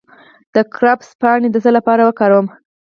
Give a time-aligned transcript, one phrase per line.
[0.53, 2.47] د کرفس پاڼې د څه لپاره وکاروم؟